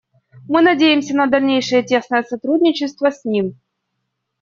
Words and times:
Мы 0.47 0.63
надеемся 0.63 1.15
на 1.15 1.27
дальнейшее 1.27 1.83
тесное 1.83 2.23
сотрудничество 2.23 3.11
с 3.11 3.23
ним. 3.23 3.59